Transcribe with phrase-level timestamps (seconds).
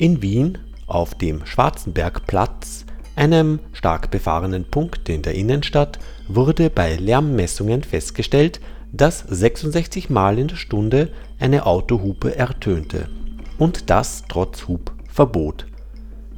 [0.00, 0.56] In Wien
[0.86, 8.62] auf dem Schwarzenbergplatz, einem stark befahrenen Punkt in der Innenstadt, wurde bei Lärmmessungen festgestellt,
[8.92, 13.08] dass 66 Mal in der Stunde eine Autohupe ertönte.
[13.58, 15.66] Und das trotz Hupverbot.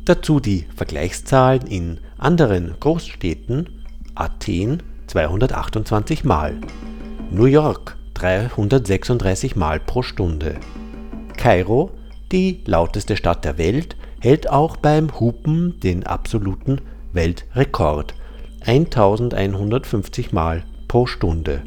[0.04, 3.68] Dazu die Vergleichszahlen in anderen Großstädten:
[4.14, 6.60] Athen 228 Mal,
[7.30, 10.56] New York 336 Mal pro Stunde,
[11.36, 11.92] Kairo
[12.32, 16.80] die lauteste Stadt der Welt hält auch beim Hupen den absoluten
[17.12, 18.14] Weltrekord.
[18.64, 21.62] (1150 Mal pro Stunde).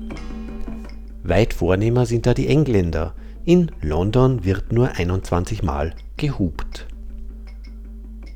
[1.27, 3.13] Weit vornehmer sind da die Engländer,
[3.45, 6.85] in London wird nur 21 Mal gehupt.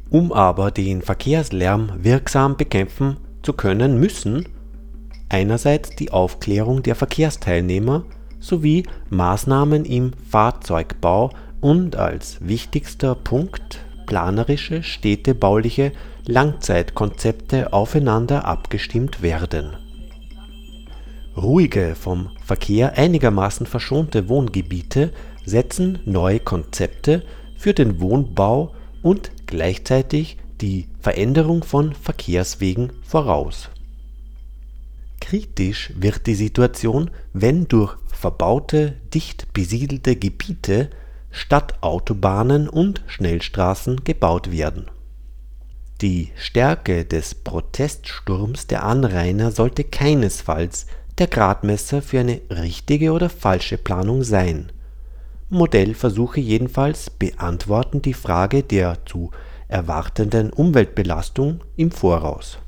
[0.09, 4.47] Um aber den Verkehrslärm wirksam bekämpfen zu können, müssen
[5.29, 8.05] einerseits die Aufklärung der Verkehrsteilnehmer
[8.39, 11.29] sowie Maßnahmen im Fahrzeugbau
[11.61, 15.91] und als wichtigster Punkt planerische städtebauliche
[16.25, 19.77] Langzeitkonzepte aufeinander abgestimmt werden.
[21.41, 25.11] Ruhige, vom Verkehr einigermaßen verschonte Wohngebiete
[25.45, 27.23] setzen neue Konzepte
[27.57, 33.69] für den Wohnbau und gleichzeitig die Veränderung von Verkehrswegen voraus.
[35.21, 40.89] Kritisch wird die Situation, wenn durch verbaute, dicht besiedelte Gebiete
[41.31, 44.89] Stadtautobahnen und Schnellstraßen gebaut werden.
[46.01, 50.87] Die Stärke des Proteststurms der Anrainer sollte keinesfalls
[51.19, 54.71] der Gradmesser für eine richtige oder falsche Planung sein.
[55.49, 59.31] Modellversuche jedenfalls beantworten die Frage der zu
[59.67, 62.59] erwartenden Umweltbelastung im Voraus.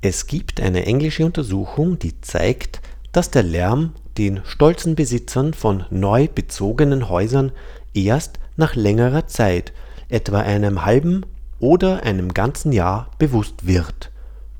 [0.00, 2.82] Es gibt eine englische Untersuchung, die zeigt,
[3.12, 7.52] dass der Lärm den stolzen Besitzern von neu bezogenen Häusern
[7.94, 9.72] erst nach längerer Zeit,
[10.08, 11.24] etwa einem halben
[11.58, 14.10] oder einem ganzen Jahr, bewusst wird,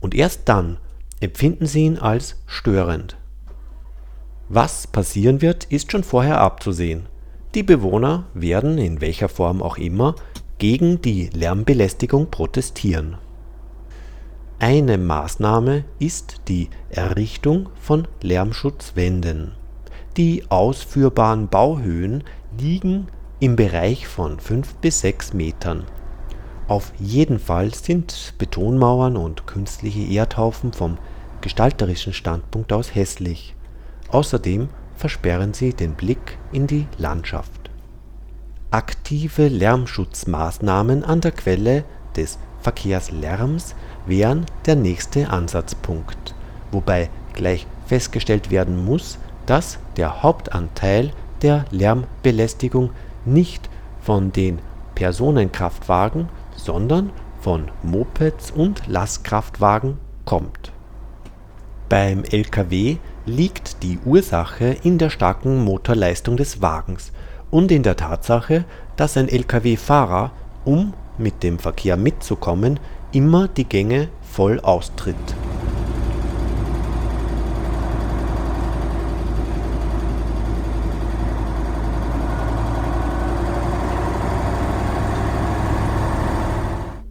[0.00, 0.78] und erst dann
[1.24, 3.16] empfinden sie ihn als störend.
[4.48, 7.06] Was passieren wird, ist schon vorher abzusehen.
[7.54, 10.14] Die Bewohner werden, in welcher Form auch immer,
[10.58, 13.16] gegen die Lärmbelästigung protestieren
[14.64, 19.52] eine Maßnahme ist die Errichtung von Lärmschutzwänden.
[20.16, 22.24] Die ausführbaren Bauhöhen
[22.58, 23.08] liegen
[23.40, 25.84] im Bereich von 5 bis 6 Metern.
[26.66, 30.96] Auf jeden Fall sind Betonmauern und künstliche Erdhaufen vom
[31.44, 33.54] gestalterischen Standpunkt aus hässlich.
[34.08, 37.70] Außerdem versperren sie den Blick in die Landschaft.
[38.70, 41.84] Aktive Lärmschutzmaßnahmen an der Quelle
[42.16, 43.74] des Verkehrslärms
[44.06, 46.34] wären der nächste Ansatzpunkt,
[46.72, 51.10] wobei gleich festgestellt werden muss, dass der Hauptanteil
[51.42, 52.88] der Lärmbelästigung
[53.26, 53.68] nicht
[54.00, 54.60] von den
[54.94, 57.10] Personenkraftwagen, sondern
[57.42, 60.73] von Mopeds und Lastkraftwagen kommt.
[61.88, 62.96] Beim Lkw
[63.26, 67.12] liegt die Ursache in der starken Motorleistung des Wagens
[67.50, 68.64] und in der Tatsache,
[68.96, 70.32] dass ein Lkw-Fahrer,
[70.64, 72.80] um mit dem Verkehr mitzukommen,
[73.12, 75.14] immer die Gänge voll austritt.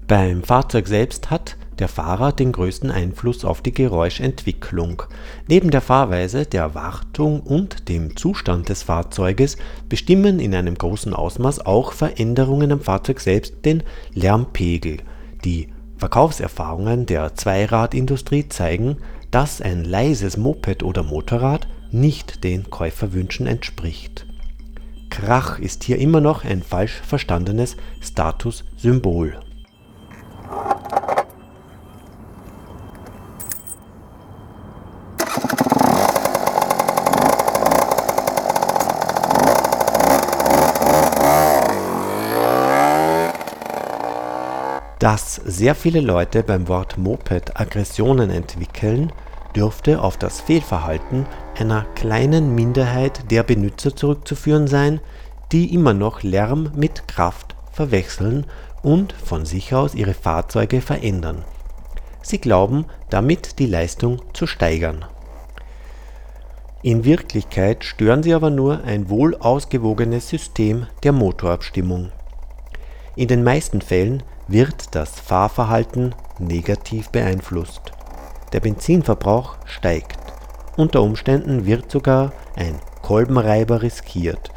[0.07, 5.03] Beim Fahrzeug selbst hat der Fahrer den größten Einfluss auf die Geräuschentwicklung.
[5.47, 9.57] Neben der Fahrweise, der Wartung und dem Zustand des Fahrzeuges
[9.89, 13.83] bestimmen in einem großen Ausmaß auch Veränderungen am Fahrzeug selbst den
[14.13, 14.97] Lärmpegel.
[15.43, 18.97] Die Verkaufserfahrungen der Zweiradindustrie zeigen,
[19.31, 24.25] dass ein leises Moped oder Motorrad nicht den Käuferwünschen entspricht.
[25.09, 29.37] Krach ist hier immer noch ein falsch verstandenes Statussymbol
[45.03, 49.11] Dass sehr viele Leute beim Wort Moped Aggressionen entwickeln,
[49.53, 51.25] dürfte auf das Fehlverhalten
[51.59, 55.01] einer kleinen Minderheit der Benutzer zurückzuführen sein,
[55.51, 58.45] die immer noch Lärm mit Kraft verwechseln
[58.81, 61.43] und von sich aus ihre Fahrzeuge verändern.
[62.21, 65.03] Sie glauben, damit die Leistung zu steigern.
[66.81, 72.13] In Wirklichkeit stören sie aber nur ein wohl ausgewogenes System der Motorabstimmung.
[73.17, 77.93] In den meisten Fällen wird das Fahrverhalten negativ beeinflusst.
[78.51, 80.17] Der Benzinverbrauch steigt.
[80.75, 84.49] Unter Umständen wird sogar ein Kolbenreiber riskiert.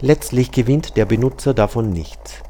[0.00, 2.42] Letztlich gewinnt der Benutzer davon nichts.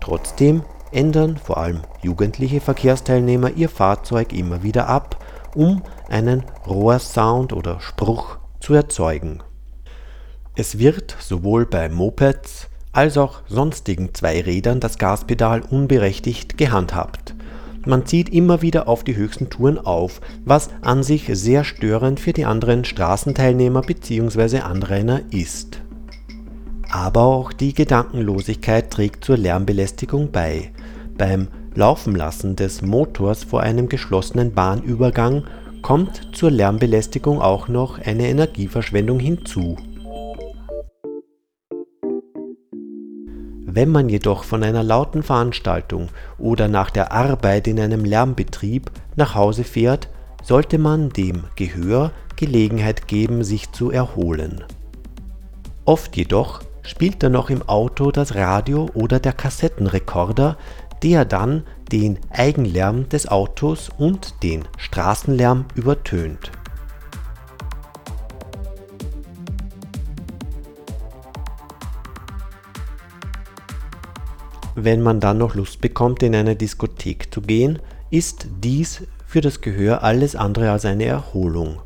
[0.00, 5.22] Trotzdem ändern vor allem jugendliche Verkehrsteilnehmer ihr Fahrzeug immer wieder ab,
[5.54, 9.42] um einen Rohrsound oder Spruch zu erzeugen.
[10.56, 17.34] Es wird sowohl bei Mopeds als auch sonstigen Zweirädern das Gaspedal unberechtigt gehandhabt.
[17.84, 22.32] Man zieht immer wieder auf die höchsten Touren auf, was an sich sehr störend für
[22.32, 24.60] die anderen Straßenteilnehmer bzw.
[24.60, 25.82] Anrainer ist.
[26.90, 30.70] Aber auch die Gedankenlosigkeit trägt zur Lärmbelästigung bei.
[31.18, 35.42] Beim Laufenlassen des Motors vor einem geschlossenen Bahnübergang
[35.82, 39.76] kommt zur Lärmbelästigung auch noch eine Energieverschwendung hinzu
[43.74, 49.34] Wenn man jedoch von einer lauten Veranstaltung oder nach der Arbeit in einem Lärmbetrieb nach
[49.34, 50.08] Hause fährt,
[50.44, 54.62] sollte man dem Gehör Gelegenheit geben, sich zu erholen.
[55.86, 60.56] Oft jedoch spielt dann noch im Auto das Radio oder der Kassettenrekorder,
[61.02, 66.52] der dann den Eigenlärm des Autos und den Straßenlärm übertönt
[74.74, 77.78] Wenn man dann noch Lust bekommt, in eine Diskothek zu gehen,
[78.10, 81.80] ist dies für das Gehör alles andere als eine Erholung.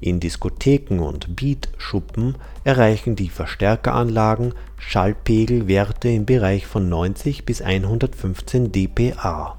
[0.00, 9.56] In Diskotheken und Beatschuppen erreichen die Verstärkeranlagen Schallpegelwerte im Bereich von 90 bis 115 dPa.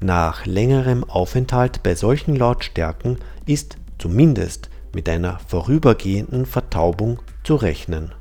[0.00, 8.12] Nach längerem Aufenthalt bei solchen Lautstärken ist zumindest mit einer vorübergehenden Vertaubung zu rechnen.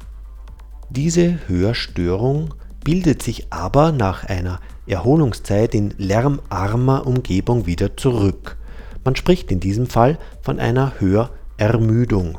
[0.89, 2.53] Diese Hörstörung
[2.87, 8.55] bildet sich aber nach einer Erholungszeit in lärmarmer Umgebung wieder zurück.
[9.03, 12.37] Man spricht in diesem Fall von einer Hörermüdung.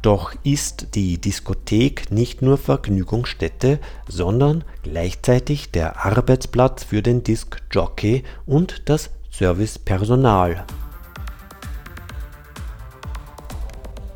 [0.00, 8.88] Doch ist die Diskothek nicht nur Vergnügungsstätte, sondern gleichzeitig der Arbeitsplatz für den Diskjockey und
[8.88, 10.64] das Servicepersonal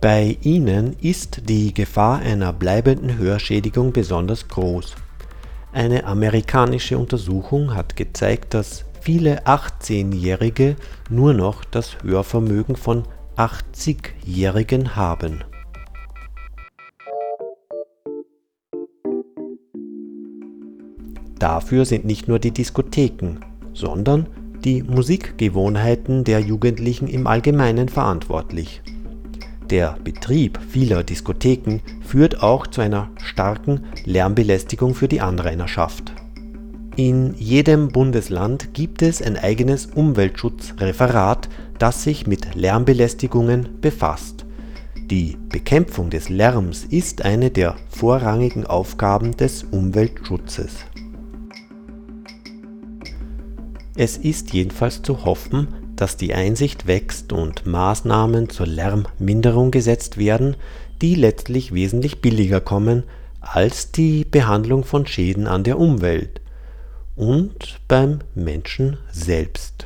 [0.06, 4.94] Bei ihnen ist die Gefahr einer bleibenden Hörschädigung besonders groß.
[5.73, 10.76] Eine amerikanische Untersuchung hat gezeigt, dass viele 18-Jährige
[11.11, 13.03] nur noch das Hörvermögen von
[13.37, 15.43] 80-Jährigen haben.
[21.41, 23.41] Dafür sind nicht nur die Diskotheken,
[23.73, 24.29] sondern
[24.64, 28.82] die Musikgewohnheiten der Jugendlichen im Allgemeinen verantwortlich
[29.71, 36.13] der Betrieb vieler Diskotheken führt auch zu einer starken Lärmbelästigung für die Anrainerschaft.
[36.97, 41.49] In jedem Bundesland gibt es ein eigenes Umweltschutzreferat,
[41.79, 44.47] das sich mit Lärmbelästigungen befasst.
[45.11, 50.87] Die Bekämpfung des Lärms ist eine der vorrangigen Aufgaben des Umweltschutzes.
[53.95, 60.56] Es ist jedenfalls zu hoffen dass die Einsicht wächst und Maßnahmen zur Lärmminderung gesetzt werden,
[61.02, 63.04] die letztlich wesentlich billiger kommen
[63.41, 66.41] als die Behandlung von Schäden an der Umwelt
[67.15, 69.85] und beim Menschen selbst